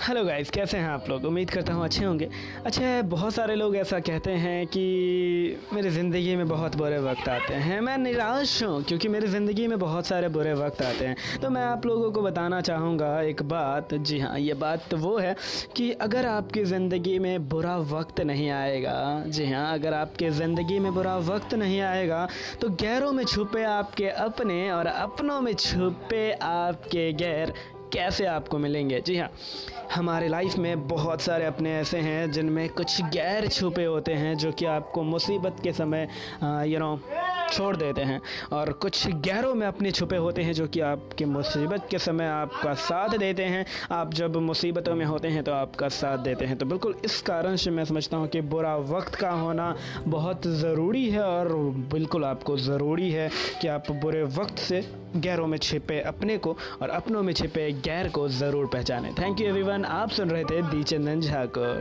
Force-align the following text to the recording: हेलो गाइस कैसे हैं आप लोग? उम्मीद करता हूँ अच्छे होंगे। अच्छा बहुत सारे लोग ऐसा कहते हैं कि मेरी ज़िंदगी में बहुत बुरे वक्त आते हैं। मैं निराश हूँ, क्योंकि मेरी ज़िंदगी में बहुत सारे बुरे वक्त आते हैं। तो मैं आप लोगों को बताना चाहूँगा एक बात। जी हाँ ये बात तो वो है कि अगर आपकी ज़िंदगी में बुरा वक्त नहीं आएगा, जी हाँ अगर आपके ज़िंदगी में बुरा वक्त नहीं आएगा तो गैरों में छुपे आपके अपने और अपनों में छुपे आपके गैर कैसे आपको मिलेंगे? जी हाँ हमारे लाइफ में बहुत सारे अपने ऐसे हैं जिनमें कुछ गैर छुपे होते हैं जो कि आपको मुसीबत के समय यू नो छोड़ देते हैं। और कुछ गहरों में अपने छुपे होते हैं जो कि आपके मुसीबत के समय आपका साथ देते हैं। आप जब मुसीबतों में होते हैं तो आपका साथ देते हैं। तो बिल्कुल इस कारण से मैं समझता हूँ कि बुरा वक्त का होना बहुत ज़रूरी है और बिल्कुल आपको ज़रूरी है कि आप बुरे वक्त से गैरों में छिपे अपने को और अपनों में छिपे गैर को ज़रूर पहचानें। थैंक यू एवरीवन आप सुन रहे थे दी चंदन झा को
हेलो 0.00 0.22
गाइस 0.24 0.50
कैसे 0.50 0.76
हैं 0.78 0.88
आप 0.88 1.08
लोग? 1.08 1.24
उम्मीद 1.24 1.50
करता 1.50 1.72
हूँ 1.72 1.84
अच्छे 1.84 2.04
होंगे। 2.04 2.28
अच्छा 2.66 3.00
बहुत 3.04 3.34
सारे 3.34 3.54
लोग 3.54 3.74
ऐसा 3.76 3.98
कहते 4.00 4.30
हैं 4.42 4.66
कि 4.66 4.84
मेरी 5.72 5.90
ज़िंदगी 5.90 6.36
में 6.36 6.46
बहुत 6.48 6.76
बुरे 6.76 6.98
वक्त 6.98 7.28
आते 7.28 7.54
हैं। 7.54 7.80
मैं 7.80 7.96
निराश 7.98 8.62
हूँ, 8.62 8.82
क्योंकि 8.82 9.08
मेरी 9.08 9.26
ज़िंदगी 9.26 9.66
में 9.66 9.78
बहुत 9.78 10.06
सारे 10.06 10.28
बुरे 10.28 10.52
वक्त 10.54 10.80
आते 10.82 11.06
हैं। 11.06 11.40
तो 11.42 11.50
मैं 11.50 11.62
आप 11.62 11.86
लोगों 11.86 12.10
को 12.12 12.22
बताना 12.22 12.60
चाहूँगा 12.60 13.20
एक 13.22 13.42
बात। 13.48 13.92
जी 13.94 14.18
हाँ 14.18 14.38
ये 14.38 14.54
बात 14.54 14.86
तो 14.90 14.96
वो 14.96 15.16
है 15.18 15.34
कि 15.76 15.90
अगर 15.92 16.26
आपकी 16.26 16.64
ज़िंदगी 16.64 17.18
में 17.18 17.48
बुरा 17.48 17.76
वक्त 17.90 18.20
नहीं 18.22 18.48
आएगा, 18.50 19.24
जी 19.26 19.50
हाँ 19.52 19.72
अगर 19.74 19.94
आपके 19.94 20.30
ज़िंदगी 20.30 20.78
में 20.78 20.92
बुरा 20.94 21.16
वक्त 21.18 21.54
नहीं 21.54 21.80
आएगा 21.80 22.26
तो 22.60 22.68
गैरों 22.82 23.12
में 23.12 23.24
छुपे 23.24 23.64
आपके 23.64 24.08
अपने 24.08 24.70
और 24.70 24.86
अपनों 24.86 25.40
में 25.40 25.52
छुपे 25.54 26.30
आपके 26.32 27.12
गैर 27.14 27.52
कैसे 27.92 28.26
आपको 28.26 28.58
मिलेंगे? 28.58 29.00
जी 29.00 29.16
हाँ 29.16 29.30
हमारे 29.94 30.28
लाइफ 30.28 30.56
में 30.56 30.86
बहुत 30.88 31.20
सारे 31.20 31.44
अपने 31.44 31.74
ऐसे 31.78 31.98
हैं 31.98 32.30
जिनमें 32.32 32.68
कुछ 32.68 33.00
गैर 33.14 33.48
छुपे 33.48 33.84
होते 33.84 34.12
हैं 34.14 34.36
जो 34.38 34.52
कि 34.52 34.64
आपको 34.66 35.02
मुसीबत 35.02 35.56
के 35.62 35.72
समय 35.72 36.08
यू 36.72 36.78
नो 36.78 36.94
छोड़ 37.50 37.74
देते 37.76 38.02
हैं। 38.02 38.20
और 38.52 38.72
कुछ 38.72 39.06
गहरों 39.26 39.54
में 39.54 39.66
अपने 39.66 39.90
छुपे 39.90 40.16
होते 40.16 40.42
हैं 40.42 40.52
जो 40.52 40.66
कि 40.66 40.80
आपके 40.82 41.24
मुसीबत 41.26 41.86
के 41.90 41.98
समय 41.98 42.26
आपका 42.26 42.74
साथ 42.80 43.16
देते 43.18 43.44
हैं। 43.44 43.64
आप 43.92 44.14
जब 44.14 44.36
मुसीबतों 44.42 44.94
में 44.94 45.04
होते 45.06 45.28
हैं 45.28 45.42
तो 45.44 45.52
आपका 45.52 45.88
साथ 45.90 46.18
देते 46.20 46.44
हैं। 46.44 46.56
तो 46.58 46.66
बिल्कुल 46.66 46.94
इस 47.04 47.20
कारण 47.22 47.56
से 47.56 47.70
मैं 47.70 47.84
समझता 47.84 48.16
हूँ 48.16 48.28
कि 48.28 48.40
बुरा 48.50 48.76
वक्त 48.88 49.14
का 49.14 49.30
होना 49.30 49.74
बहुत 50.06 50.46
ज़रूरी 50.60 51.08
है 51.10 51.22
और 51.22 51.48
बिल्कुल 51.92 52.24
आपको 52.24 52.56
ज़रूरी 52.58 53.10
है 53.10 53.30
कि 53.62 53.68
आप 53.68 53.90
बुरे 53.92 54.22
वक्त 54.22 54.58
से 54.58 54.84
गैरों 55.16 55.46
में 55.46 55.58
छिपे 55.58 56.00
अपने 56.00 56.36
को 56.38 56.56
और 56.82 56.90
अपनों 56.90 57.22
में 57.22 57.32
छिपे 57.32 57.70
गैर 57.84 58.08
को 58.08 58.28
ज़रूर 58.30 58.66
पहचानें। 58.66 59.12
थैंक 59.14 59.40
यू 59.40 59.48
एवरीवन 59.48 59.84
आप 59.84 60.10
सुन 60.10 60.30
रहे 60.30 60.44
थे 60.44 60.62
दी 60.62 60.82
चंदन 60.84 61.20
झा 61.20 61.44
को 61.58 61.72